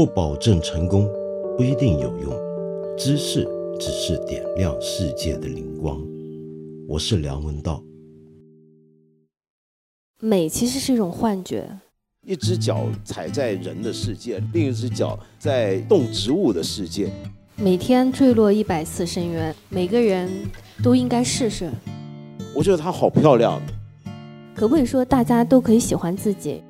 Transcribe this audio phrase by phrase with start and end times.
[0.00, 1.06] 不保证成功，
[1.58, 2.32] 不一定有用。
[2.96, 3.46] 知识
[3.78, 6.00] 只是点亮世界的灵光。
[6.88, 7.84] 我是梁文道。
[10.22, 11.68] 美其实是一种幻觉，
[12.22, 17.12] 一只脚踩在人的世界，另一只脚在动植物的世界。
[17.56, 20.30] 每天坠落一百次深渊，每个人
[20.82, 21.70] 都应该试试。
[22.56, 23.60] 我觉得她好漂亮。
[24.54, 26.62] 可不可以说大家都可以喜欢自己？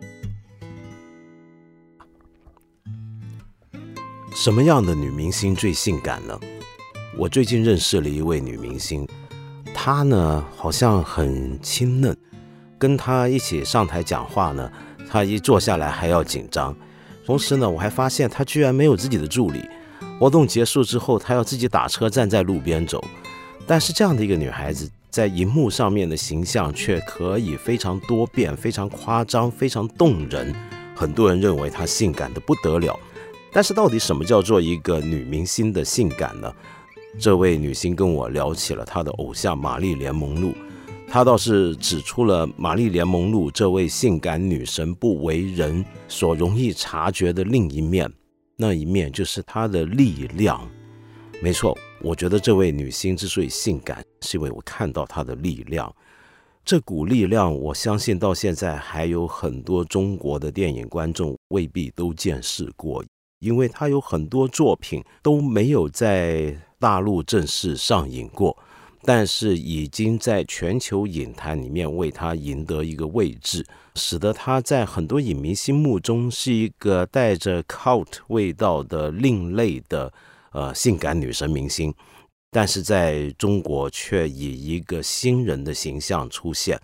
[4.43, 6.41] 什么样的女明星最性感呢？
[7.15, 9.07] 我最近认识了一位女明星，
[9.75, 12.17] 她呢好像很清嫩，
[12.79, 14.73] 跟她一起上台讲话呢，
[15.07, 16.75] 她一坐下来还要紧张。
[17.27, 19.63] 同时呢，我还发现她居然没有自己的助理。
[20.19, 23.05] 活动结束之后，她要自己打车站在路边走。
[23.67, 30.55] 但是这样的一个女孩子，在荧幕上面的形象却可以非常多变、非常夸张、非常动人。
[30.97, 32.99] 很多人认为她性感的不得了。
[33.53, 36.53] 但是到底什么叫做一个女明星的性感呢？
[37.19, 40.55] 这位女星跟我聊起了她的偶像玛丽莲梦露，
[41.09, 48.09] 她倒是指出了玛丽莲梦露这位性感女神不为人所容易察觉的另一面，
[48.57, 50.65] 那一面就是她的力量。
[51.43, 55.93] 没错，我觉得这位女星之所以性感，是因为我看到她的力量。
[56.65, 63.03] 这股力量，我相信到现在还有很多中国的电影观众未必都见识过。
[63.41, 68.57] 因为他有很多作品都没有在大陆正式上映过，
[69.03, 80.13] 但是已经在全球影坛里面为他赢得一个位置，使得他在很多影迷心目中是一个带着 cult 味道的另类的
[80.53, 81.95] 呃性感女神明星，
[82.51, 86.79] 但是在中国却以一个新人的形象出现。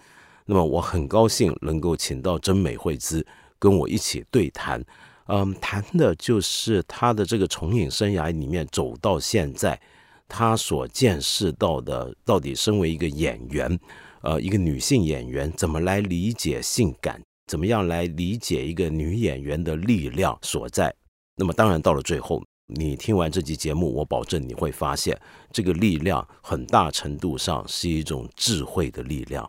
[0.46, 3.26] 那么我很高兴能够请到真美惠子
[3.58, 4.82] 跟我一起对谈。
[5.28, 9.80] 嗯，谈的就是他的这个从影生涯里面走到现在，
[10.28, 13.78] 他所见识到的，到底身为一个演员，
[14.22, 20.94] 呃，一个女性演员，怎么来理解性感，怎么样来理解一个女演员的力量所在。
[21.36, 25.20] 那么，当然到了最后，你听完这期节目，我保证你会发现，
[25.50, 29.48] 这个力量很大程度上是一种智慧的力量。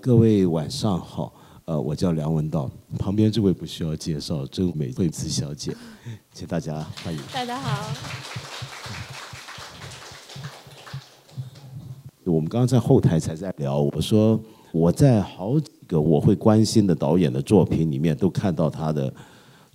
[0.00, 1.34] 各位晚上好。
[1.64, 2.68] 呃，我叫梁文道，
[2.98, 5.72] 旁边这位不需要介绍，真美惠子小姐，
[6.32, 7.20] 请大家欢迎。
[7.32, 7.88] 大家好。
[12.24, 14.40] 我们刚刚在后台才在聊，我说
[14.72, 19.12] 我在好几个我会关心的导演的作品里面都看到他的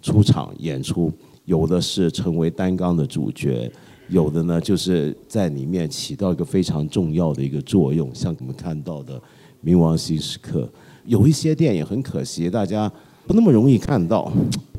[0.01, 1.09] 出场演出，
[1.45, 3.71] 有的是成为单纲的主角，
[4.09, 9.17] 有的呢就是在里面起到一个非常重要的一个作用，像我们看到的
[9.63, 10.63] 《冥王星时刻》。
[11.07, 12.91] 有一些电影很可惜，大家
[13.25, 14.31] 不那么容易看到。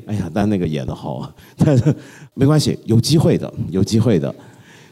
[0.05, 1.93] 哎呀，但那个演的好啊，但是
[2.33, 4.33] 没关系，有机会的，有机会的。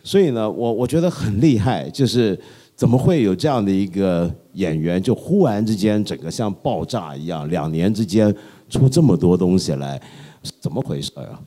[0.03, 2.40] 所以呢，我我觉得很厉害，就是
[2.75, 8.31] 怎么会有这样的一个演员，就忽然之间整个像爆炸一样，两年之间
[8.69, 10.00] 出这么多东西来，
[10.62, 11.42] 怎么回事啊？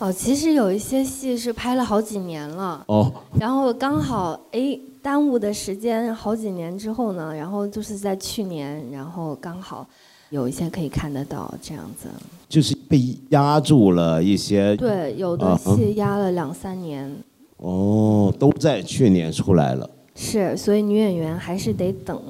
[0.00, 2.84] 哦，其实有一些戏是拍了好几年了。
[2.86, 3.10] 哦。
[3.38, 4.78] 然后刚好哎。
[5.02, 9.86] 耽误的时间好几年之后呢，然后就是在去年，然后刚好
[10.28, 12.08] 有一些可以看得到这样子。
[12.48, 14.76] 就是被压住了一些。
[14.76, 17.10] 对，有的戏压了两三年。
[17.56, 19.88] 哦，都在去年出来了。
[20.14, 22.20] 是，所以女演员还是得等。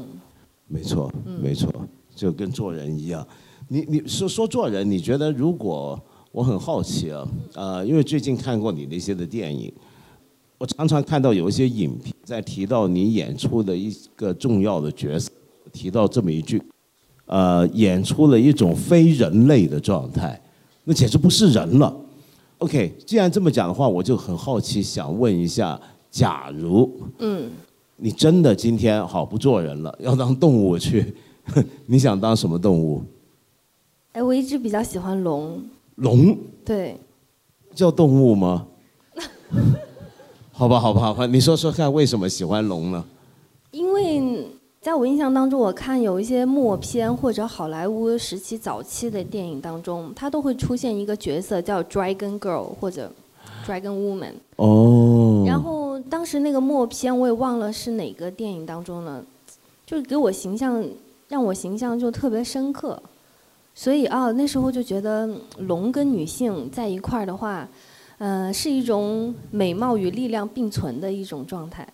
[0.69, 1.69] 没错，没错，
[2.15, 3.27] 就跟做人一样。
[3.67, 6.01] 你你说说做人，你觉得如果
[6.31, 9.73] 我很好奇啊，呃，因为最近看过你那些的电影。
[10.60, 15.31] 我常常看到有一些影评在提到你演出的一个重要的角色，
[15.72, 16.62] 提到这么一句，
[17.25, 20.38] 呃，演出了一种非人类的状态，
[20.84, 21.97] 那简直不是人了。
[22.59, 27.48] OK，既然这么讲的话，我就很好奇，想问一下，假如，嗯，
[27.97, 31.15] 你真的今天好不做人了，要当动物去，
[31.87, 33.03] 你想当什么动物？
[34.13, 35.65] 哎，我一直比较喜欢龙。
[35.95, 36.36] 龙？
[36.66, 36.98] 对。
[37.74, 38.66] 叫动物吗？
[40.60, 43.03] 好吧，好吧，好吧，你说说看，为什么喜欢龙呢？
[43.71, 44.47] 因为
[44.78, 53.10] 在我印象当中，我看有一些默片或者好莱坞时期早期的电影当中，它都会出现一个角色叫 Dragon Girl 或者
[53.66, 54.33] Dragon Woman。
[54.57, 55.45] 哦。
[55.47, 59.24] 然后当时那个默片我也忘了是哪个电影当中了，
[59.86, 60.84] 就是给我形象
[61.28, 63.03] 让我形象就特别深刻，
[63.74, 67.66] 所以啊那时候就觉得龙跟女性在一块儿的话。
[68.21, 71.87] 嗯，是一种美貌与力量并存的一种状态。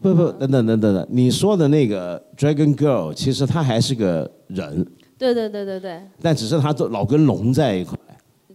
[0.00, 4.84] 不不，等等等等等，你说的那个 Dragon Girl，其实她还是个人。
[5.16, 6.00] 对对对对对。
[6.20, 7.96] 但只是她老跟龙在一块。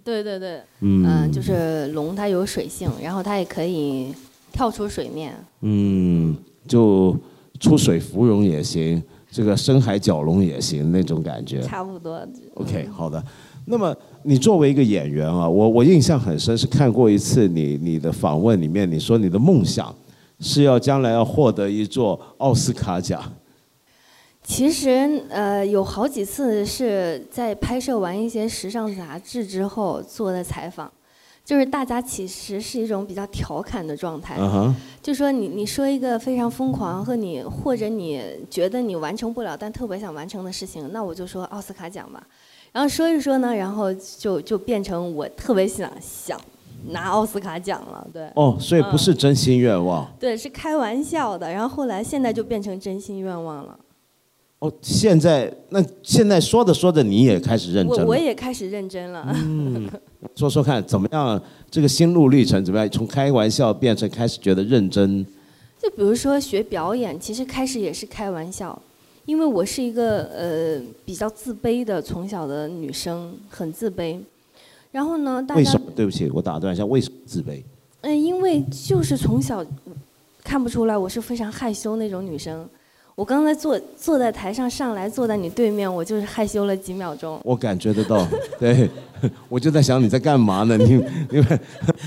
[0.03, 4.13] 对对对，嗯，就是龙它有水性，然后它也可以
[4.51, 5.33] 跳出水面。
[5.61, 6.35] 嗯，
[6.67, 7.15] 就
[7.57, 11.61] 出水芙蓉也行，这个深海角龙也行，那种感觉。
[11.61, 12.25] 差不多。
[12.55, 13.23] OK，好的。
[13.65, 19.93] 那么你作为一个演员啊，我我印象很深，是看过一次你你的访问里面，你说你的梦想
[20.39, 23.21] 是要将来要获得一座奥斯卡奖。
[24.41, 30.91] 其实呃有好几次是在拍摄完一些时尚杂志之后做的采访，
[31.45, 34.37] 就是大家其实是一种比较调侃的状态，
[35.01, 42.21] 就说你你说一个非常疯狂和你或者你觉得你完成不了但特别想完成的事情，那我就说奥斯卡奖吧。
[42.73, 46.37] 然后说一说呢，然后就就变成我特别想想
[46.89, 48.27] 拿奥斯卡奖了，对。
[48.35, 50.05] 哦，所以不是真心愿望。
[50.19, 51.49] 对，是开玩笑的。
[51.49, 53.79] 然后后来现在就变成真心愿望了。
[54.59, 58.03] 哦，现在那现在说着说着你也开始认真了。
[58.03, 59.23] 我我也开始认真了。
[59.35, 59.87] 嗯，
[60.35, 61.39] 说说看怎么样？
[61.69, 62.89] 这个心路历程怎么样？
[62.89, 65.23] 从开玩笑变成开始觉得认真。
[65.79, 68.81] 就比如说学表演，其实开始也是开玩笑。
[69.25, 74.19] 因为我是一个呃比较自卑的从小的女生，很自卑。
[74.91, 75.91] 然后呢，大家为什么？
[75.95, 77.63] 对不起，我打断一下，为什么自卑？
[78.01, 79.65] 嗯，因为就是从小
[80.43, 82.67] 看不出来我是非常害羞那种女生。
[83.15, 87.39] 我刚才坐坐在台上上来坐在你对面，我就是害羞了几秒钟。
[87.43, 88.25] 我感觉得到，
[88.59, 88.89] 对，
[89.47, 90.75] 我就在想你在干嘛呢？
[90.77, 90.89] 你
[91.31, 91.59] 因为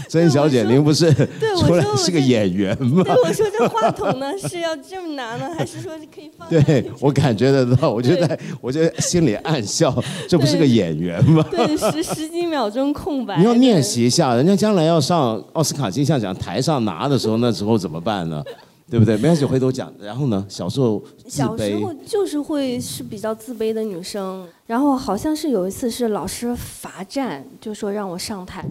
[0.08, 1.12] 曾小姐，您不是
[1.64, 3.05] 出来是个演员吗？
[3.05, 6.49] 对，我说这话筒呢是要这么拿呢，还是说可以放？
[6.49, 9.94] 对我感觉得到，我就在我就心里暗笑，
[10.29, 11.47] 这不是个演员吗？
[11.49, 13.38] 对，十十几秒钟空白。
[13.38, 18.43] 你要练习一下，人家将来要上奥斯卡金像奖台上拿的时候，那时候怎么办呢？
[18.88, 19.17] 对不对？
[19.17, 19.93] 没关系，回头讲。
[19.99, 20.47] 然后呢？
[20.49, 24.47] 小时候小时候就是会是比较自卑的女生。
[24.65, 28.65] 然后好像是有一次是老师罚站，就说让我上台。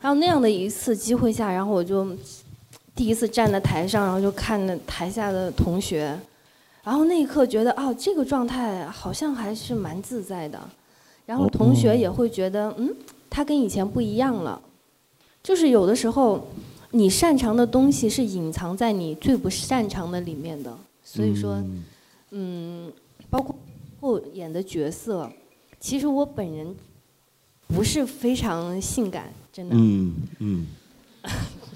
[0.00, 2.06] 然后那样的一次机会下，然后我就
[2.94, 6.16] 第一次站在台上，然后就看着台下的同学。
[6.84, 10.60] 然后那一刻觉得，哦，这个状态好像还是蛮自在的。
[11.26, 12.94] 然后同学也会觉得，嗯，
[13.28, 14.60] 他跟以前不一样了。
[15.42, 16.46] 就是有的时候。
[16.92, 21.62] 你擅长的东西是隐藏在你最不擅长的里面的，所以说，
[22.30, 22.90] 嗯，
[23.28, 23.54] 包括
[24.00, 25.30] 后演的角色，
[25.78, 26.74] 其实我本人
[27.68, 29.74] 不是非常性感，真的。
[29.76, 30.66] 嗯嗯。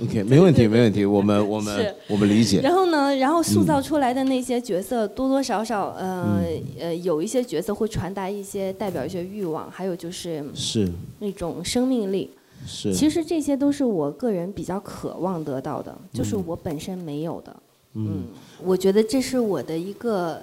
[0.02, 2.60] OK，没问题，没问题， 我们我们我们理解。
[2.60, 6.42] 然后呢，然后塑造出来的那些角色，多多少少，呃
[6.80, 10.90] 呃，有一些角色会传达一些代表一些欲望，还有就是是
[11.20, 12.30] 那种生命力。
[12.66, 17.56] 其实这些都是我个人比较渴望得到的，就是我本身没有的。
[17.92, 18.24] 嗯，
[18.62, 20.40] 我觉得这是我的一个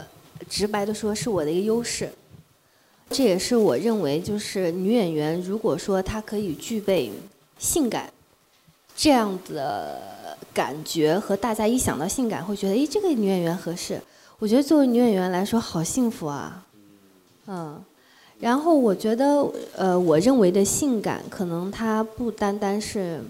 [0.48, 2.10] 直白的说，是我的一个优势。
[3.10, 7.12] 这也是我认为，就是女演员如果说她可以具备
[7.58, 8.14] 性感
[8.96, 10.00] 这样的
[10.54, 14.00] 感觉，和大家一想到性感会觉得，哎，这个女演员合适。
[14.40, 16.66] 我觉得作为女演员来说，好幸福啊。
[17.48, 17.84] 嗯。
[18.42, 23.22] 然后我觉得，呃，我认为的性感，可能它不单单是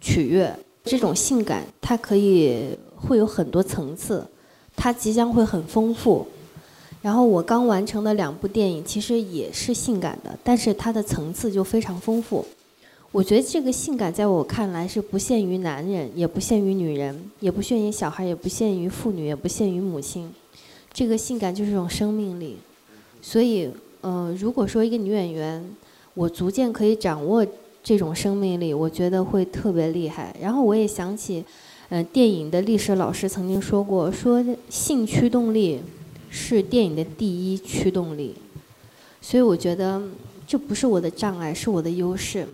[0.00, 4.24] 取悦，这种性感它可以会有很多层次，
[4.76, 6.24] 它即将会很丰富。
[7.02, 12.46] 然后我刚完成的两部电影其实也是性感的，但是它的层次就非常丰富。
[13.10, 20.32] 我觉得这个性感在我看来是不限于男人，也不限于女人，也不限于小孩，也不限于妇女，也不限于母亲。
[20.92, 22.56] 这个性感就是一种生命力，
[23.20, 23.68] 所以。
[24.06, 25.64] 嗯，如果说一个女演员，
[26.12, 27.44] 我逐渐可以掌握
[27.82, 30.36] 这种生命力，我觉得会特别厉害。
[30.38, 31.42] 然后我也想起，
[31.88, 35.80] 嗯，电影的历史老师曾经说过，说性驱动力
[36.28, 38.34] 是电影的第一驱动力。
[39.22, 40.02] 所以我觉得
[40.46, 42.46] 这不是我的障碍，是我的优势。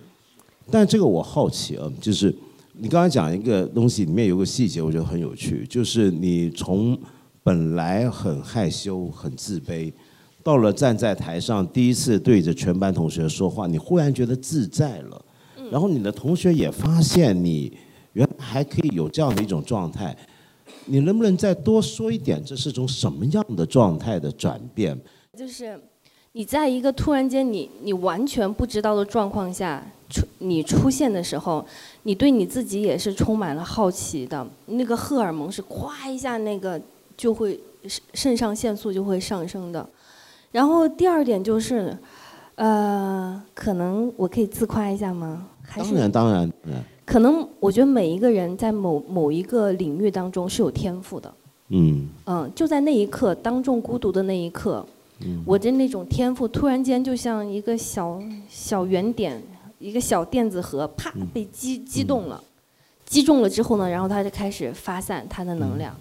[0.71, 2.33] 但这个我好奇啊，就是
[2.75, 6.97] 你刚才讲一个东西，里面有个细节，我觉得很有趣，就是你从
[7.43, 9.93] 本来很害羞、很自卑。
[10.43, 15.25] 到了站在台上，第一次对着全班同学说话，你忽然觉得自在了。
[15.71, 17.73] 然后你的同学也发现你
[18.15, 20.17] 原来还可以有这样的一种状态。
[20.87, 24.99] 你能不能再多说一点，这是种什么样的状态的转变？
[25.37, 25.79] 就是
[26.33, 31.65] 你在一个突然间你你完全不知道的状况下出你出现的时候，
[32.05, 34.45] 你对你自己也是充满了好奇的。
[34.67, 36.81] 那个荷尔蒙是咵一下那个
[37.17, 39.89] 就会肾肾上腺素就会上升的。
[40.53, 41.97] 然后第二点就是，
[42.57, 45.47] 呃，可能我可以自夸一下吗？
[45.77, 46.51] 当然当然。
[47.05, 51.35] 可能我觉得每一个人在某某一个领域当中是有天赋的。
[51.69, 52.09] 嗯。
[52.27, 54.85] 嗯，就在那一刻，当众孤独的那一刻，
[55.45, 59.43] 我的那种天赋突然间就像一个小小圆点
[59.79, 62.43] 一个小电子盒啪被击击动了，
[63.07, 65.95] 击中了之后呢，然后它就开始发散它的能量，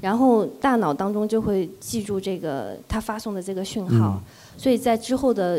[0.00, 4.20] 然后大脑当中就会记住这个它发送的这个讯号，
[4.56, 5.58] 所以在之后的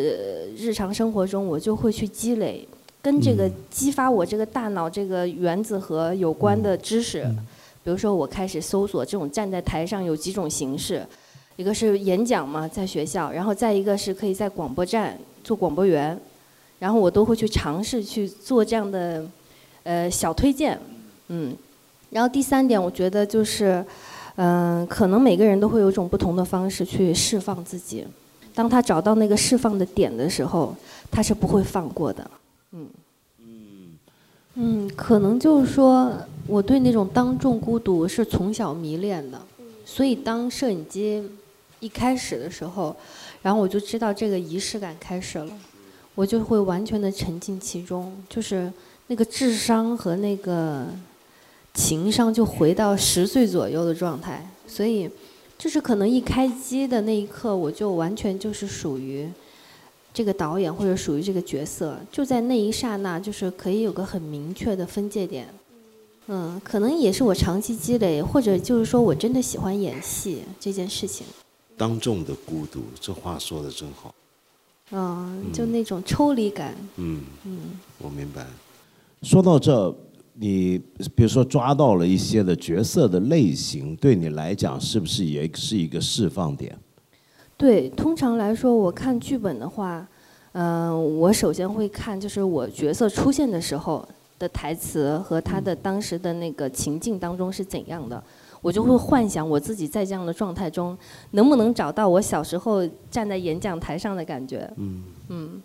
[0.55, 2.67] 日常生活中，我就会去积累
[3.01, 7.23] 跟这个激发我这个大脑这个原子核有关的知识，
[7.83, 11.05] 比如说我开始搜索这种站在台上有几种形式，
[11.55, 16.19] 一个是演讲嘛，在学校，然后再一个是可以在广播站做广播员。
[16.79, 19.21] 然后我都会去尝试去做这样的，
[19.83, 20.79] 呃小推荐，
[21.27, 21.53] 嗯，
[22.09, 23.85] 然后第三点我觉得就是，
[24.35, 28.05] 嗯，可能每个人都会有一种不同的方式去释放自己，
[28.53, 30.75] 当他找到那个释放的点的时候，
[31.11, 32.31] 他是不会放过的，
[32.71, 32.87] 嗯，
[33.39, 33.99] 嗯，
[34.55, 36.11] 嗯，可能就是说
[36.47, 39.39] 我对那种当众孤独是从小迷恋的，
[39.85, 41.23] 所以当摄影机
[41.79, 42.95] 一开始的时候，
[43.41, 45.51] 然后我就知道这个仪式感开始了。
[46.15, 48.69] 我就会完全的沉浸其中，就是
[49.07, 50.85] 那个智商和那个
[51.79, 55.09] 情商就回到十岁左右的状态，所以
[55.57, 59.29] 就是可能一开机的那一刻，我就完全就是属于
[60.13, 65.48] 这个导演或者属于这个角色，就在那一刹那，就是可以有个很明确的分界点。
[66.27, 71.25] 嗯，可能也是我长期积累，或者就是说我真的喜欢演戏这件事情。
[71.77, 74.13] 当众的孤独，这话说的真好。
[74.91, 76.75] 嗯，就那种抽离感。
[76.98, 78.45] 嗯嗯，我明白。
[79.21, 79.95] 说到这，
[80.41, 80.81] 你
[81.15, 86.77] 比如说抓到了一些的角色的类型，对你来讲是不是也是一个释放点？
[87.58, 90.08] 对，通常来说，我看剧本的话，
[90.53, 94.08] 嗯，我首先会看就是我角色出现的时候
[94.39, 98.24] 的台词和他的当时的那个情境当中是怎样的。
[98.62, 100.98] 我就会幻想我自己在这样的状态中，
[101.31, 104.69] 能不能找到我小时候站在演讲台上的感觉。
[104.77, 105.62] 嗯嗯。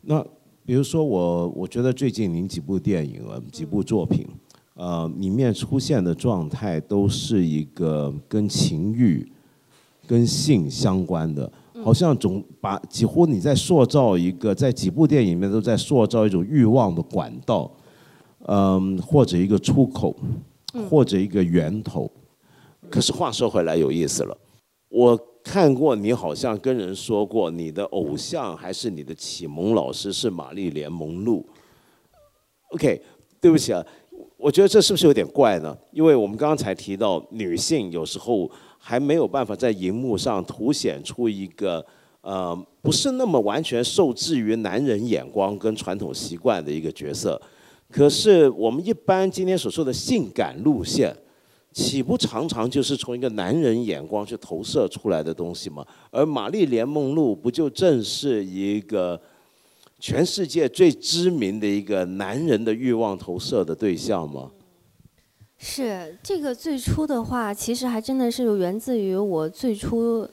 [0.00, 0.24] 那
[0.68, 4.28] 比如说我，我觉得最近您几部电影啊，几部作品，
[4.74, 9.26] 呃，里面出现的状态都是一个跟情欲、
[10.06, 11.50] 跟性相关的，
[11.82, 17.72] 好像总把几乎你在塑造一个，在几部电影里面都在塑造一种欲望的管道，
[18.40, 20.14] 嗯，或者一个出口，
[20.90, 22.12] 或者一个源头。
[22.90, 24.36] 可是话说回来，有意思了。
[24.90, 25.18] 我
[25.50, 31.42] 看过你好像跟人说过，你的偶像还是你的启蒙老师是玛丽莲梦露。
[32.74, 33.00] OK，
[33.40, 33.82] 对不起啊，
[34.36, 35.74] 我觉得这是不是有点怪呢？
[35.90, 41.82] 因为我们刚才提到，女性有时候还没有办法在荧幕上凸显出一个
[42.20, 47.40] 呃不是那么完全受制于男人眼光跟传统习惯的一个角色。
[47.90, 51.16] 可是我们一般今天所说的性感路线。
[51.78, 55.86] 岂不常常就是从一个男人眼光去投射出来的东西吗？
[56.10, 59.20] 而玛丽莲梦露不就正是一个
[60.00, 64.50] 全世界最知名的一个男人的欲望投射的对象吗？
[65.56, 70.28] 是这个最初的话，其实还真的是源自于我最初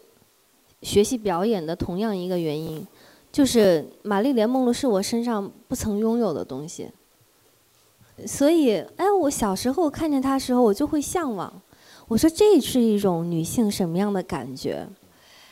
[0.81, 2.83] 学习表演的同样一个原因，
[3.31, 6.89] 就是玛丽莲梦露是我身上不曾拥有的东西。
[8.25, 11.51] 所以，哎，我小时候看见她时候，我就会向往。
[12.07, 14.88] 我说这是一种女性什么样的感觉？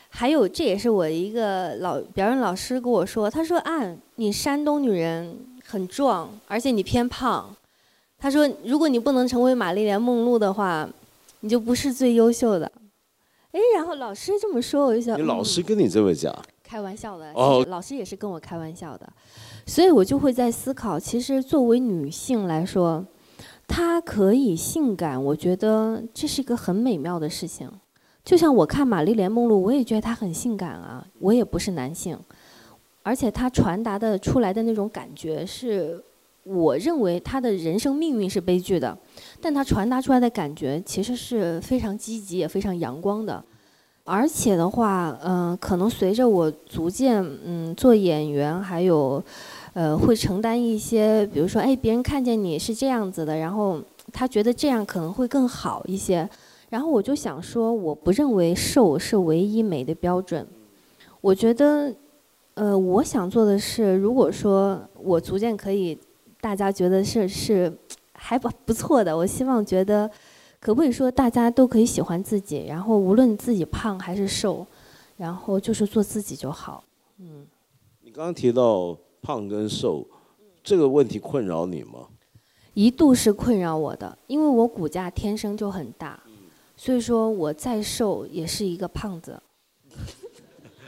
[0.10, 3.82] 还有，这也是我一个老表演老师跟我说，他说啊，
[4.16, 7.56] 你山东女人很壮，而且你偏胖。
[8.20, 10.88] 他说，如果你不能成为玛丽莲梦露的话，
[11.42, 12.72] 你就不是最优秀的。
[13.52, 16.34] 哎，然后老师这么说，我就想，你老师跟你这么讲？
[16.64, 17.34] 开玩笑的，
[17.68, 19.12] 老师也是跟我开玩笑的。
[19.66, 23.06] 所以我就会在思考，其实作为女性来说，
[23.68, 27.70] 她可以性感，我觉得这是一个很美妙的事情。
[28.24, 31.06] 就像我看玛丽莲梦露，我也觉得她很性感啊。
[31.20, 32.18] 我也不是男性，
[33.04, 36.02] 而且她传达的出来的那种感觉，是
[36.44, 38.98] 我认为她的人生命运是悲剧的，
[39.42, 43.44] 但她传达出来的感觉其实是非常积极也非常阳光的。
[44.06, 49.24] 而且的话，嗯，可能随着我逐渐嗯做演员，还有，
[49.72, 53.80] 呃，会承担一些，比如说，哎，别人看见你是这样子的，然后
[54.12, 56.30] 他觉得这样可能会更好一些。
[56.70, 60.46] 然后我就想说，我不认为瘦是唯一美的标准。
[61.22, 61.94] 我觉得，
[62.56, 65.98] 呃，我想做的是，如果说我逐渐可以，
[66.42, 67.72] 大家觉得是是
[68.12, 70.12] 还不不错的，我希望觉得。
[70.64, 74.66] 可不可以说大家都可以喜欢自己，然后无论自己胖还是瘦，
[75.18, 76.82] 然后就是做自己就好。
[77.20, 77.46] 嗯。
[78.00, 80.08] 你刚刚提到胖跟瘦，
[80.64, 82.08] 这个问题困扰你吗？
[82.76, 86.24] 一度是困扰我的，因为我骨架天生就很大，
[86.78, 89.44] 所以说我再瘦也是一个胖子。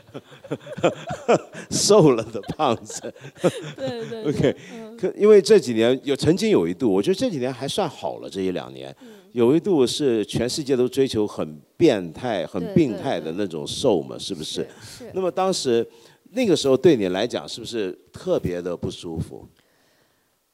[1.70, 3.12] 瘦了的胖子。
[3.76, 4.56] 对对 OK，
[4.96, 8.96] 可因为这几年有曾经有一度，我觉得这几年还算好了，这一两年，
[9.36, 14.66] 有一度是全世界都追求很变态、很病态的那种瘦嘛，是不是？
[14.80, 15.10] 是。
[15.12, 15.86] 那么当时
[16.30, 19.46] 那个时候对你来讲，是不是特别的不舒服？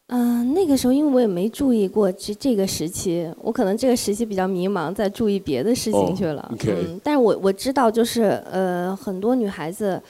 [0.09, 6.53] 嗯、那个时候因为我也没注意过这这个时期，我可能这个时期比较迷茫，在注意别的事哦情去了。
[6.67, 10.03] 嗯，但是我我知道，就是呃，很多女孩子，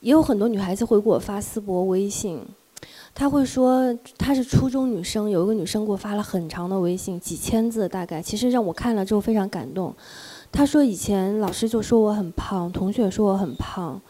[0.00, 2.38] 也有很多女孩子会给我发私博微信，
[3.18, 9.92] 她会说她是初中女生，有一个女生给我发了很长的微信，几千字大概，其实让我看了之后非常感动。
[10.52, 14.00] 她说以前老师就说我很胖，同学说我很胖，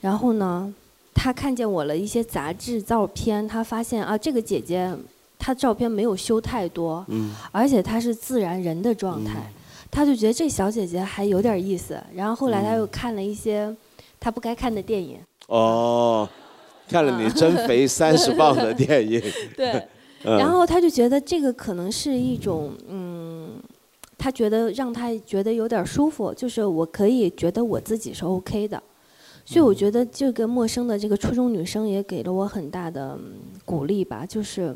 [0.00, 0.74] 然后呢，
[1.12, 4.96] 她看见我了一些杂志照片，她发现啊，这个姐姐
[5.38, 9.52] 她照片没有修太多，嗯而且她是自然人的状态，
[9.90, 12.02] 她就觉得这小姐姐还有点意思。
[12.14, 13.76] 然后后来她又看了一些
[14.18, 15.18] 她不该看的电影，
[15.48, 16.26] 哦，
[16.88, 19.20] 看了你增肥 三十磅的电影，
[19.56, 19.70] 对，
[20.24, 20.38] 嗯。
[20.38, 23.50] 然后他就觉得这个可能是一种嗯。
[24.16, 28.82] 他觉得让他觉得有点舒服，就是我可以觉得我自己是 OK 的，
[29.44, 33.34] 所以我觉得这个陌生的这个初中女生也给了我很大的嗯
[33.66, 34.74] 鼓励吧，就是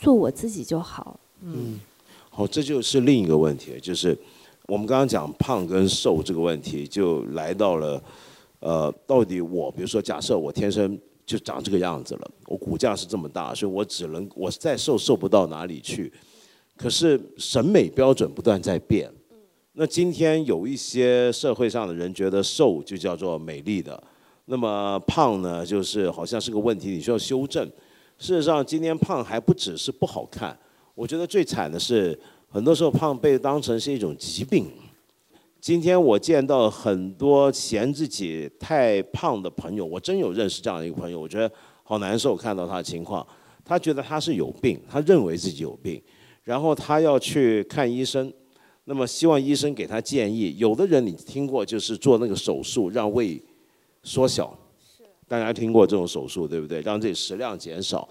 [0.00, 1.20] 做我自己就好。
[1.42, 1.78] 嗯。
[2.30, 4.16] 好，这就是另一个问题，就是
[4.68, 8.02] 我们刚刚讲胖跟瘦这个问题，就来到了，
[8.60, 16.10] 呃，到底我，比如说，假设我天生就长这个样子了，我骨架是这么大，所以我只能我再瘦瘦不到哪里去，
[16.74, 19.12] 可是审美标准不断在变。
[19.74, 24.02] 那今天有一些社会上的人觉得瘦就叫做美丽的，
[24.46, 27.62] 那么胖呢，就是好像是个问题，你需要修正。
[28.16, 30.58] 事实上，今天胖还不只是不好看，
[30.94, 32.18] 我觉得最惨的是，
[32.48, 34.66] 很多时候胖被当成是一种疾病。
[35.60, 41.50] 今天我见到很多嫌自己太胖的朋友，我真有认识这样一个朋友，我觉得
[41.82, 43.26] 好难受，看到他的情况，
[43.64, 46.00] 他觉得他是有病，他认为自己有病，
[46.44, 48.32] 然后他要去看医生，
[48.84, 50.56] 那么希望医生给他建议。
[50.58, 53.42] 有的人你听过，就是做那个手术让胃
[54.04, 54.56] 缩小，
[55.26, 56.80] 大家听过这种手术对不对？
[56.82, 58.08] 让自己食量减少，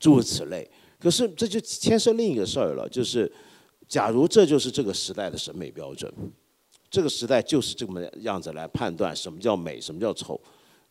[0.00, 0.68] 诸如此类。
[0.98, 3.30] 可是这就牵涉另一个事儿了，就是
[3.86, 6.12] 假如这就是这个时代的审美标准，
[6.90, 10.40] 这个时代就是这么样子来判断什么叫美，什么叫丑。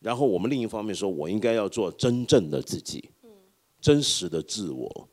[0.00, 3.10] 然后我们另一方面说，我应该要做真正的自己，
[3.80, 5.08] 真实的自我。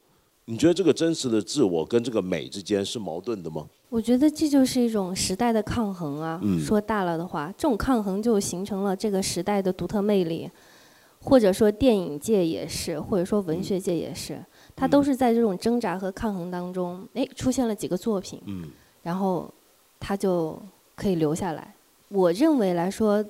[0.47, 3.67] 你觉得这个真实的自我跟这个美之间是矛盾的吗？
[3.89, 6.39] 我觉得这就是一种时代的抗衡啊。
[6.43, 10.47] 嗯说大了的话，这种抗衡就形成了这个时代的独特魅力，
[11.19, 14.39] 或者说电影界也是，或者说文学界也是，
[14.75, 18.69] 它都是在这种挣扎和抗衡当中，哎，出现了几个作品，嗯
[19.01, 19.51] 然后
[19.99, 20.61] 它就
[20.95, 21.73] 可以留下来。
[22.09, 23.23] 我认为来说，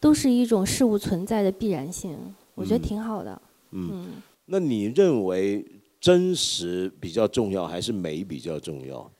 [0.00, 2.16] 都是一种事物存在的必然性，
[2.54, 3.40] 我觉得嗯挺好的。
[3.70, 3.88] 嗯。
[3.92, 4.08] 嗯，
[4.46, 5.64] 那你认为
[6.00, 9.10] 真实比较重要，还是美比较重要？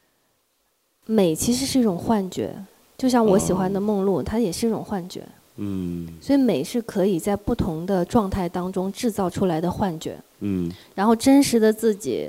[1.06, 2.54] 美其实是一种幻觉，
[2.98, 5.22] 就像我喜欢的梦露，它也是一种幻觉。
[5.59, 12.28] 嗯所以美是可以在不同的状态当中制造出来的幻觉，嗯然后真实的自己，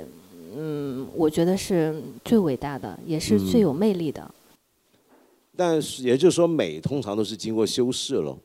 [0.56, 4.30] 嗯，我觉得是最伟大的，也是最有魅力的。
[5.58, 8.38] 但是也就是说，美通常都是经过修饰了。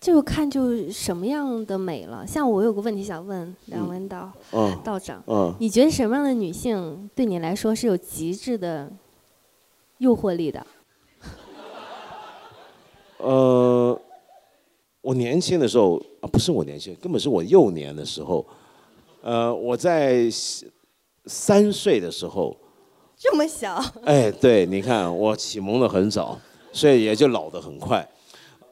[0.00, 2.26] 就看就什么样的美了。
[2.26, 8.90] 像我有个问题想问梁文道、嗯道长，嗯，你觉得什么样的女性对你来说是有极致的
[9.98, 10.66] 诱惑力的？
[13.18, 14.00] 呃，
[15.02, 18.46] 我年轻的时候啊，不是我年轻，根本是我幼年的时候。
[19.20, 20.30] 呃，我在
[21.26, 22.56] 三岁的时候，
[23.18, 23.82] 这么小？
[24.04, 26.38] 哎，对，你看我启蒙的很早，
[26.72, 28.06] 所以也就老的很快。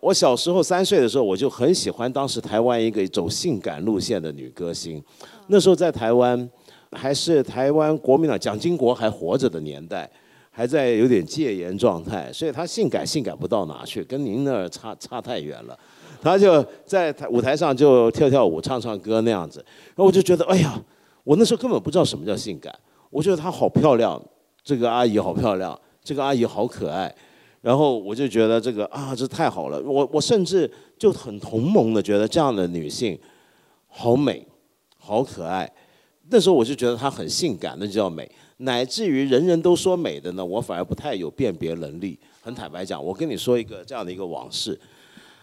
[0.00, 5.02] 我小时候三岁的时候，我就很喜欢当时台湾一个走性感路线的女歌星。
[5.46, 6.48] 那时候在台湾，
[6.92, 10.10] 还是台湾国民党蒋经国还活着的年代，
[10.50, 15.78] 还在有点戒严状态，所以她性感性感不到哪去，跟您那儿差差太远了。
[16.20, 20.78] 她就在舞台上就跳跳舞、唱唱歌那样子，然后我就觉得，哎呀，
[21.22, 22.70] 我那时候根本不知道什么叫性感，
[23.08, 24.22] 我觉得她好漂亮，
[24.64, 27.14] 这个阿姨好漂亮，这个阿姨好可爱，
[27.60, 29.80] 然后我就觉得这个啊，这太好了。
[29.82, 33.18] 我我甚至就很同盟的觉得这样的女性
[33.86, 34.46] 好美，
[34.98, 35.70] 好可爱。
[36.30, 38.28] 那时候我就觉得她很性感，那就叫美。
[38.58, 42.18] 乃至于人人都说美的呢，我反而不太有辨别能力。
[42.40, 44.80] 很坦白讲，我跟你说一个这样的一个往事。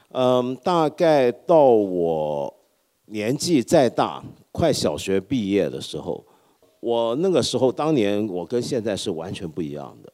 [0.09, 2.51] 嗯，大概到我
[3.05, 6.23] 年纪再大，快小学毕业的时候，
[6.81, 10.11] 我那个时候当年我跟现在是完全不一样的。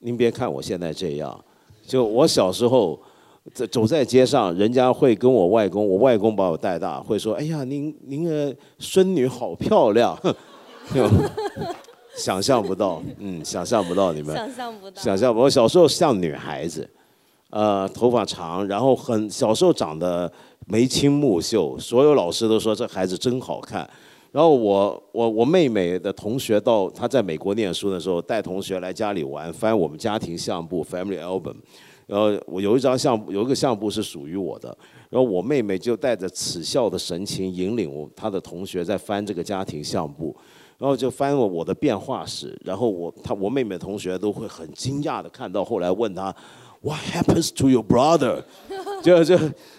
[0.00, 1.44] 您别看我现在这样，
[1.86, 2.98] 就我小时候，
[3.54, 10.18] 走走在街上，人家会跟我外公，我外公把我带大，会说：“哎呀，您您的孙女好漂亮。
[12.16, 15.44] ”想象不到，嗯，想象不到你们，想象不到，想象不到。
[15.44, 16.88] 我小时候像女孩子，
[17.50, 20.30] 呃，头发长，然后很小时候长得
[20.66, 23.88] 眉清目秀，所有老师都说这孩子真好看。
[24.34, 31.54] 然后我我我妹妹的同学到她在美国念书的时候，带同学来家里玩，翻我们家庭相簿 （family album）。
[32.08, 34.76] 然后我有一张相有一个相簿是属于我的，
[35.08, 40.34] 然后我妹妹就带着耻笑的神情引领我她的同学在翻这个家庭相簿。
[40.76, 46.34] 然后就翻了我的变化史，然后我她我妹妹同学都会很惊讶的看到，后来问他
[46.80, 48.42] ，What happens to your brother？
[49.00, 49.38] 就就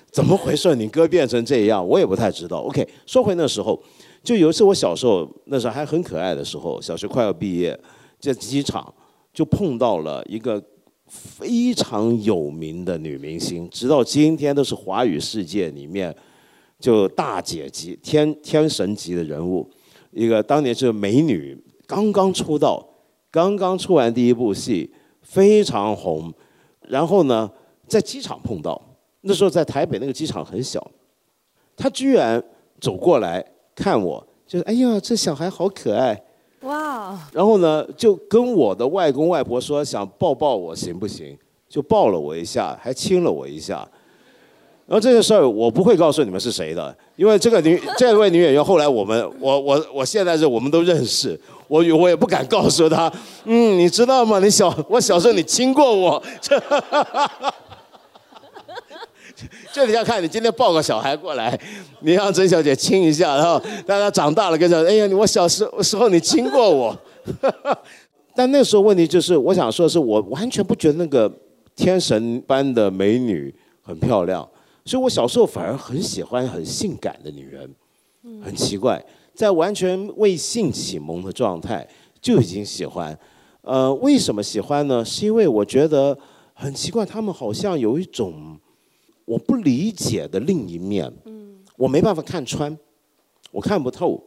[0.10, 0.74] 怎么回事？
[0.78, 2.60] 你哥变成这样，我也不太知道。
[2.62, 3.78] OK，说回那时候，
[4.26, 7.80] 就有一次我小时候那时候还很可爱的时候，小学快要毕业，
[8.20, 8.92] 在机场
[9.32, 10.62] 就碰到了一个
[11.06, 16.14] 非常有名的女明星，直到今天都是华语世界里面
[16.80, 19.70] 就大姐级、天天神级的人物。
[20.10, 22.84] 一个当年是美女，刚刚出道，
[23.30, 26.34] 刚刚出完第一部戏，非常红。
[26.88, 27.52] 然后呢，
[27.88, 28.82] 在机场碰到，
[29.22, 30.90] 那时候在台北那个机场很小，
[31.76, 32.44] 她居然
[32.80, 36.20] 走过来看我，就是哎呀，这小孩好可爱，
[36.62, 37.20] 哇！
[37.34, 41.38] 然后呢，就跟我的外公外婆说想抱抱我行不行？
[41.68, 43.86] 就抱了我一下，还亲了我一下。
[44.88, 53.12] 然后这件事儿我不会告诉你们是谁的，因为这个女 这位女演员后来我们我我我现在是我们都认识，我我也不敢告诉她。
[53.46, 54.38] 嗯，你知道吗？
[54.40, 56.24] 你小我小时候你亲过我，
[59.74, 61.60] 这你要看你今天抱个小孩过来，
[62.02, 66.98] 你让曾小姐亲一下，然后大家长大了跟着，哎呀，我小时时候你亲过我。
[68.36, 71.32] 但那时候问题就是，我想说的是，我完全不觉得那个
[71.76, 74.48] 天神般的美女很漂亮。
[74.84, 77.74] 所以我小时候反而很喜欢很性感的女人，
[78.43, 81.88] 很奇怪，在完全未性启蒙的状态
[82.21, 83.17] 就已经喜欢。
[83.62, 85.04] 呃，为什么喜欢呢？
[85.04, 86.15] 是因为我觉得
[86.54, 88.60] 很奇怪，他们好像有一种
[89.26, 91.12] 我不理解的另一面，
[91.78, 92.78] 我没办法看穿，
[93.52, 94.24] 我看不透。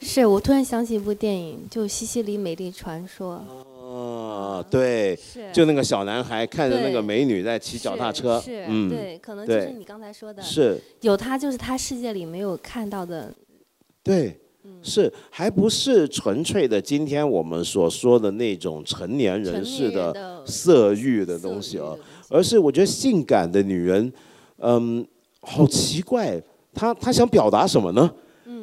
[0.00, 3.42] 是我突然想起一部电影，就《西西里美丽传说》。
[3.86, 5.18] 啊，对，
[5.52, 10.78] 就那个小男孩看着那个美女在骑脚踏车，嗯，对，可能就是你刚才说的，是。
[11.00, 13.32] 有他就是他世界里没有看到的，
[14.02, 14.38] 对，
[14.82, 21.96] 是还不是纯粹的今天我们所说的那种成年人士的色欲的东西啊，
[22.28, 24.12] 而是我觉得性感的女人，
[24.58, 25.06] 嗯，
[25.40, 26.40] 好奇怪，
[26.74, 28.10] 他他想表达什么呢？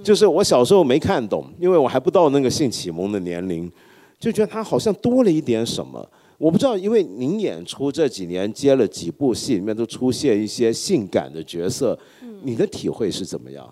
[0.04, 3.72] 就是我小时候没看懂，因为我还不到那个性启蒙的年龄。
[4.20, 12.00] 就觉得他好像多了一点什么，我不知道，因为您演出这几年接了几部戏，里面都出现一些性感的角色，
[12.42, 13.70] 你的体会是怎么样？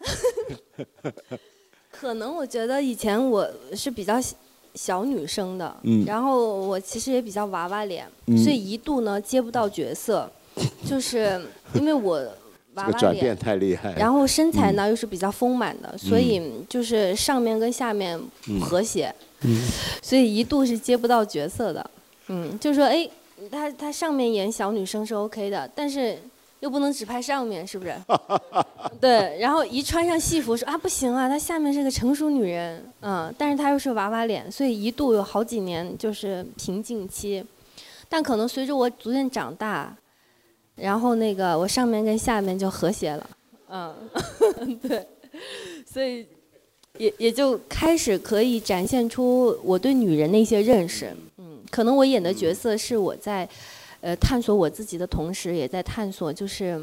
[1.90, 4.14] 可能我觉得以前我是比较
[4.74, 5.76] 小女生的，
[6.06, 8.06] 然后我其实也比较娃娃脸，
[8.42, 10.30] 所以一度呢接不到角色，
[10.86, 11.40] 就是
[11.74, 12.26] 因为我。
[12.78, 18.16] 这个转变太厉害，然后身材呢又是比较丰满的，所以就是上面跟下面
[18.60, 19.12] 和谐，
[20.00, 21.90] 所以一度是接不到角色的。
[22.28, 23.08] 嗯，就说哎，
[23.50, 26.16] 他他上面演小女生是 OK 的，但是
[26.60, 27.94] 又不能只拍上面，是不是？
[29.00, 37.44] 对，然后一穿上戏服说啊不行啊，她下面是个成熟女人，嗯，但是她又是娃娃脸，所以一度有好几年就是瓶颈期，
[38.08, 39.96] 但可能随着我逐渐长大。
[40.80, 43.30] 然后那个我上面跟下面就和谐了，
[43.68, 43.92] 嗯，
[44.80, 45.04] 对，
[45.84, 46.24] 所以
[46.98, 53.48] 也也就开始可以展现出我对女人的一些认识，嗯，可能我演的角色是我在
[54.00, 56.80] 呃探索我自己的同时，也在探索就是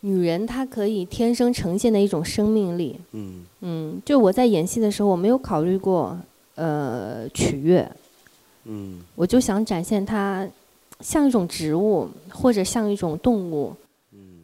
[0.00, 6.18] 女人她可以天生呈现的一种生命力，嗯嗯，就我在演戏的时候，我没有考虑过
[6.54, 7.90] 呃取悦，
[8.64, 10.48] 嗯，我就想展现她。
[11.00, 13.72] 像一种植物，或者像一种动物，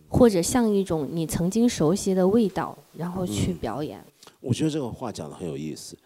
[0.08, 4.00] 或者像一种你曾经熟悉的味道，然后去表演。
[4.40, 5.96] 我觉得这个话讲的很有意思。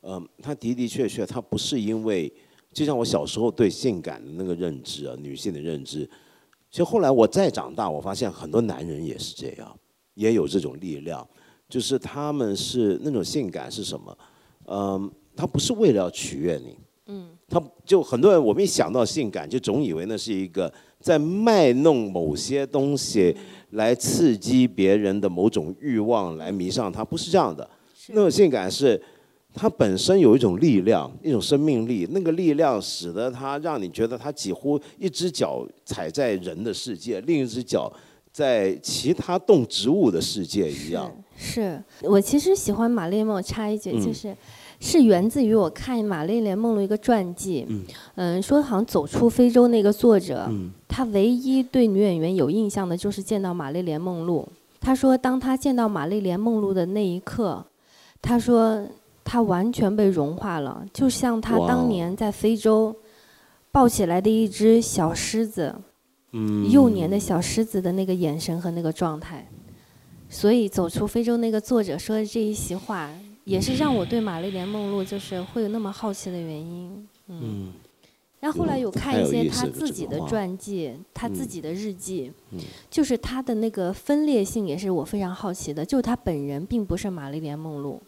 [0.00, 2.32] 嗯，他的的确确，他不是因为，
[2.72, 6.08] 就像我小时候对性感的那个认知啊，女性的认知，
[6.70, 9.76] 其实后来我再长大，我发现很多男人也是这样，
[10.14, 11.26] 也有这种力量，
[11.68, 14.18] 就是他们是那种性感是什么？
[14.66, 16.78] 嗯，他不是为了要取悦你。
[17.06, 17.30] 嗯。
[17.50, 23.34] 他就很多人，我们一想到性感，就总以为那是一个在卖弄某些东西
[23.70, 27.66] 来刺激别人的某种欲望，来迷上他，不是这样的。
[28.08, 29.02] 那种性感是
[29.54, 37.92] 他本身有一种力量，一种生命力，那个力量使得它让你觉得它几乎一只脚踩在人的世界，另一只脚
[38.32, 41.10] 在其他动植物的世界一样。
[41.36, 44.36] 是我其实喜欢玛丽莲梦，插一句嗯就是。
[44.80, 47.66] 是源自于我看玛丽莲梦露一个传记，
[48.14, 54.48] 嗯，说好像走出非洲那个作者，嗯他唯一对女演员有印象的就是见到玛丽莲梦露。
[54.80, 57.66] 他说，当他见到玛丽莲梦露的那一刻，
[58.22, 58.86] 他说
[59.28, 62.96] 他完全被融化了，就像他当年在非洲
[63.70, 65.74] 抱起来的一只小狮子，
[66.32, 69.46] 嗯幼年的小狮子的那个眼神和那个状态。
[70.30, 73.10] 所以，走出非洲那个作者说的这一席话，
[73.44, 77.08] 也是让我对玛丽莲梦露就是会有那么好奇的原因。
[77.26, 77.40] 嗯。
[77.42, 77.72] 嗯
[78.40, 88.00] 然后后来有看一些他自己的传记，他自嗯己的日记，嗯就是他的那个分裂性也是我非常好奇的，就是他本人并不是玛丽莲梦露。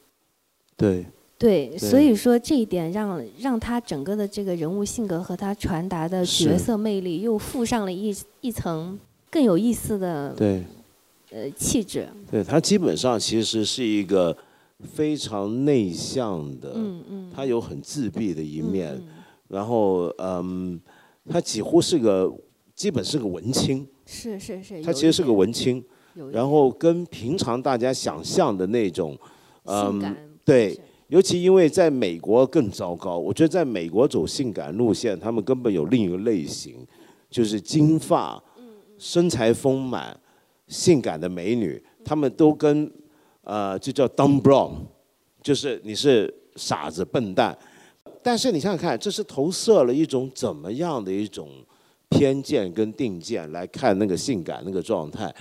[0.80, 1.04] 对，
[1.38, 8.98] 对，所以说这一点让让他整个的这个人物性格和他传达的角色魅力又附上了一一层
[9.30, 10.64] 更有意思的对，
[11.30, 12.08] 呃气质。
[12.30, 14.34] 对他基本上其实是一个
[14.94, 17.32] 非常内向的，嗯嗯。
[17.34, 19.06] 他有很自闭的一嗯面，嗯
[19.48, 20.80] 然后嗯，
[21.28, 22.32] 他几乎是个
[22.74, 24.82] 基本是个文青，是是是。
[24.82, 25.84] 他其实是个文青，
[26.32, 29.16] 然后跟平常大家想象的那种，
[29.64, 30.16] 嗯
[30.50, 36.84] 对尤其因为在美国更糟糕，我觉得在美国走性感路线，他们根本有另一个类型，
[37.30, 38.42] 就是金发、
[38.98, 40.18] 身材丰满、
[40.66, 42.90] 性感的美女，他们都跟
[43.42, 44.72] 呃就叫 dumb brown，
[45.40, 47.56] 就是你是傻子笨蛋。
[48.20, 51.48] 但是你想想看，这是投射了一种怎么样的一种
[52.08, 55.32] 偏见跟定见来看那个性感那个状态。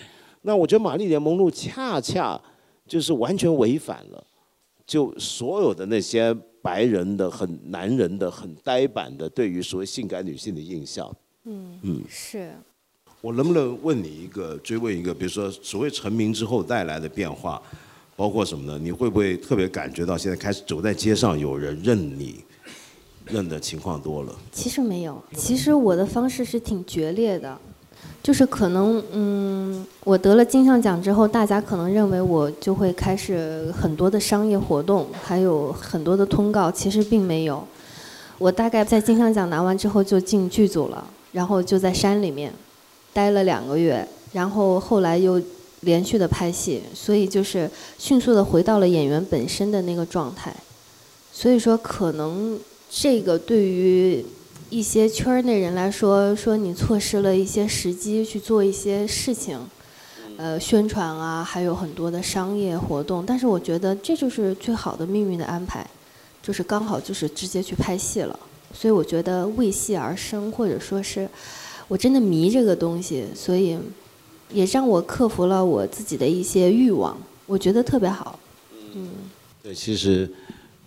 [0.43, 2.39] 那我觉得玛丽莲梦露恰恰
[2.87, 4.23] 就是完全违反了。
[4.89, 11.15] 就所有的那些白人的、很男人的、很呆板的对于所谓性感女性的印象。
[11.43, 12.51] 嗯嗯是。
[13.21, 17.61] 我能不能问你一个追问一个，比如说所谓成名之后带来的变化，
[18.15, 18.79] 包括什么呢？
[18.81, 22.43] 你会不会特别感觉到现在开始走在街上有人认你，
[23.25, 24.35] 认的情况多了？
[24.51, 27.59] 其实没有，其实我的方式是挺决裂的，
[28.21, 37.65] 就是可能，嗯，我得了金像奖之后，大家可能认为我就会开始很多的商业活动，还有很多的通告，其实并没有。
[38.37, 42.53] 我大概在金像奖拿完之后就进剧组了，然后就在山里面
[43.13, 45.41] 待了两个月，然后后来又
[45.81, 50.53] 连续的拍戏，所以就是迅速的回到了演员本身的那个状态。
[51.31, 52.59] 所以说，可能
[52.89, 54.25] 这个对于
[54.69, 59.59] 一些圈内人来说，说你错失了一些时机去做一些事情，
[60.37, 63.25] 呃，宣传啊，还有很多的商业活动。
[63.25, 65.85] 但是我觉得这就是最好的命运的安排，
[66.43, 68.39] 就是刚好就是直接去拍戏了。
[68.71, 71.27] 所以我觉得为戏而生，或者说是
[71.87, 73.75] 我真的迷这个东西，所以
[74.53, 78.37] 也让我克服了我自己的一些欲望，我觉得特别好。
[78.93, 79.09] 嗯，
[79.63, 80.31] 对，其实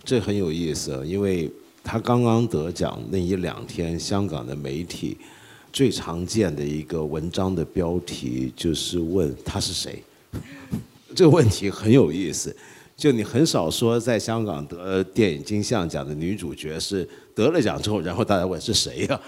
[0.05, 1.51] 这很有意思，因为
[1.83, 5.17] 他刚刚得奖那一两天，香港的媒体
[5.71, 10.01] 最常见的一个文章的标题就是问他是谁。
[11.13, 12.55] 这个问题很有意思，
[12.95, 19.21] 就你很少说在香港得电影金像奖的女主角是得了奖之后，然后大家问是谁呀、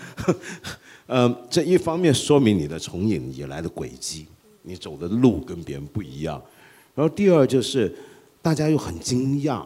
[1.06, 4.26] 呃，这一方面说明你的从影以来的轨迹，
[4.63, 6.41] 你走的路跟别人不一样。
[6.96, 7.94] 然后第二就是
[8.41, 9.63] 大家又很惊讶，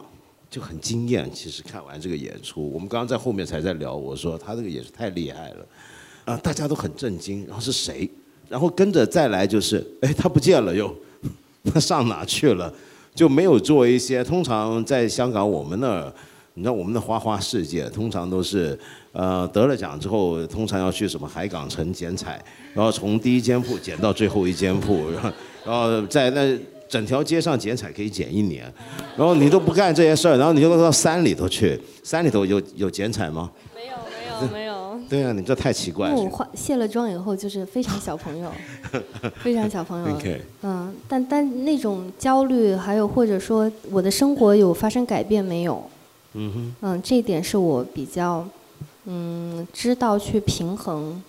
[0.50, 1.30] 就很惊艳。
[1.34, 5.66] 其实看完这个演出，我们刚刚在后面才在聊，我说他这个也是太厉害了，
[6.26, 7.46] 啊、大家都很震惊。
[7.46, 8.10] 然后是谁？
[8.48, 10.94] 然后跟着再来就是，哎，他不见了又，
[11.66, 12.74] 他上哪去了？
[13.14, 16.14] 就没有做一些通常在香港我们那儿，
[16.54, 18.80] 你知道我们的花花世界通常都是，
[19.12, 25.32] 呃，得了奖之后，通常要去什么海港城剪彩，然后从第一间铺剪到最后一间铺，然后
[25.66, 26.58] 然后在那
[26.90, 28.66] 整条街上剪彩可以剪一年，
[29.16, 33.52] 然后你都不干这些事儿，然后你就到山里头去，山里头有有剪彩吗？
[33.76, 33.94] 没有
[34.42, 34.80] 没有没有。
[35.10, 36.16] 对啊，你这太奇怪了。
[36.16, 38.52] 我化卸了妆以后，就是非常小朋友，
[39.42, 40.16] 非常小朋友。
[40.16, 45.84] OK，嗯，但但那种焦虑，还有或者说我的生活有发生改变没有？
[46.34, 48.46] 嗯哼，嗯，这一点是我比较，
[49.06, 51.20] 嗯，知道去平衡，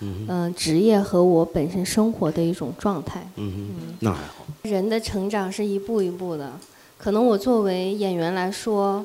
[0.00, 3.26] 嗯职业和我本身生活的一种状态。
[3.36, 4.44] 嗯嗯，那还好。
[4.62, 6.52] 人的成长是一步一步的，
[6.98, 9.04] 可能我作为演员来说，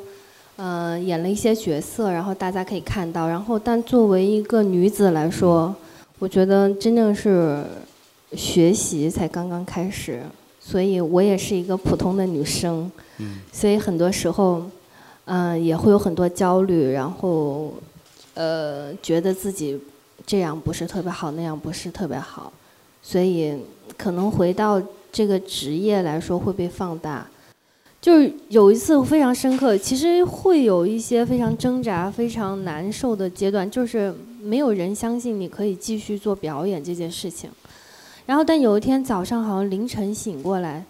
[0.58, 5.74] 呃，演了一些角色，然后大家可以看到，然后但作为一个女子来说，
[6.20, 7.64] 我觉得真正是
[8.34, 10.22] 学习才刚刚开始，
[10.60, 14.62] 所以我也是一个普通的女生，嗯所以很多时候，
[15.26, 17.74] 嗯，也会有很多焦虑，然后，
[18.34, 19.80] 呃，觉得自己
[20.26, 22.52] 这样不是特别好，那样不是特别好，
[23.02, 23.56] 所以
[23.98, 27.28] 可能回到这个职业来说会被放大。
[28.02, 37.50] 就是有一次非常深刻，其实会有一些非常挣扎、非常难受的阶段，就是没有人相信你可以继续做表演这件事情。
[38.28, 40.84] 然后，但有一天早上好像凌晨醒过来，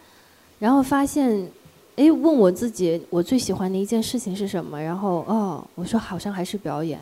[0.59, 1.47] 然后发现，
[1.95, 4.81] 哎，问我自己我最喜欢的一件事情是什么？
[4.81, 6.99] 然后，哦，我说好像还是表演。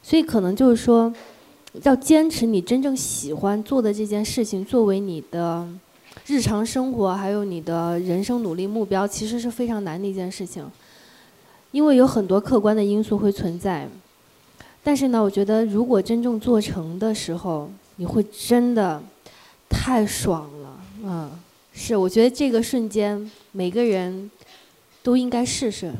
[0.00, 1.12] 所以可能就是说，
[1.82, 5.68] 要坚持你真正喜欢做的这件事情，作为你的。
[6.24, 10.66] 日常生活还有你的人生努力目标，其实是非常难的一件事情，
[11.70, 13.86] 因为有很多客观的因素会存在。
[14.82, 19.00] 但是呢，我觉得如果真正做成的时候，你会真的
[19.68, 21.30] 太爽了，嗯，
[21.72, 24.28] 是，我觉得这个瞬间每个人
[25.02, 25.92] 都应该试试，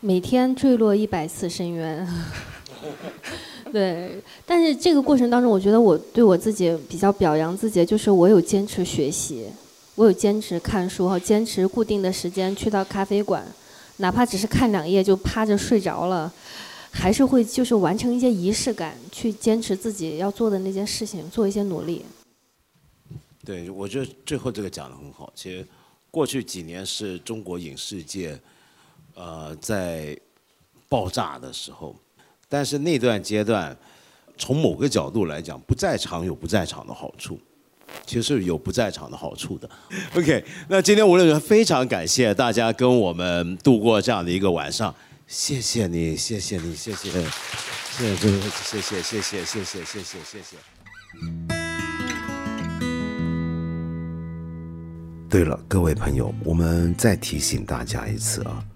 [0.00, 2.08] 每天坠落一百次深渊。
[3.72, 9.46] 对，但是这个过程当中，我觉得我对我自己比较表扬自己，就是我有坚持学习，
[9.94, 13.42] 我有坚持看书和坚持固定的时间去到咖啡馆，
[13.96, 16.30] 哪怕只是看两页就趴着睡着了，
[16.90, 22.04] 还是会就是完成一些仪式感，去坚持自己要做的那件事情，做一些努力。
[23.42, 25.32] 对，我觉得最后这个讲的很好。
[25.34, 25.66] 其实
[26.10, 28.38] 过去几年是中国影视界，
[29.14, 30.14] 呃，在
[30.90, 31.96] 爆炸的时候。
[32.52, 33.74] 但是那段阶段，
[34.36, 37.40] 从某个角度来讲，不在场有不在场的好处，
[38.04, 39.66] 其实有不在场的好处的。
[40.14, 44.94] OK，那今天无论如何非常感谢大家跟我们度过这样的一个晚上，
[45.26, 50.56] 谢谢你，谢谢你，谢谢，谢谢，谢谢，谢谢，谢谢，谢谢。
[55.30, 58.62] 对了，各位朋友，我们再提醒大家一次啊。